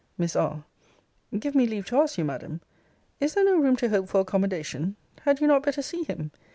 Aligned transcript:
Miss 0.17 0.35
R. 0.35 0.63
Give 1.37 1.53
me 1.53 1.67
leave 1.67 1.85
to 1.85 1.97
ask 1.97 2.17
you, 2.17 2.25
Madam, 2.25 2.61
Is 3.19 3.35
there 3.35 3.45
no 3.45 3.59
room 3.59 3.75
to 3.75 3.89
hope 3.89 4.09
for 4.09 4.19
accommodation? 4.21 4.95
Had 5.25 5.39
you 5.41 5.45
not 5.45 5.61
better 5.61 5.83
see 5.83 6.01
him? 6.05 6.31